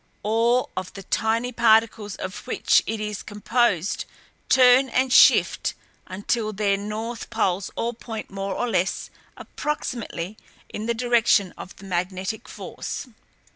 All 0.23 0.71
of 0.75 0.91
the 0.93 1.03
tiny 1.03 1.51
particles 1.51 2.15
of 2.15 2.47
which 2.47 2.81
it 2.87 2.99
is 2.99 3.21
composed 3.21 4.05
turn 4.49 4.89
and 4.89 5.13
shift 5.13 5.75
until 6.07 6.51
their 6.51 6.75
north 6.75 7.29
poles 7.29 7.69
all 7.75 7.93
point 7.93 8.31
more 8.31 8.55
or 8.55 8.67
less 8.67 9.11
approximately 9.37 10.37
in 10.69 10.87
the 10.87 10.95
direction 10.95 11.53
of 11.55 11.75
the 11.75 11.85
magnetic 11.85 12.49
force. 12.49 13.09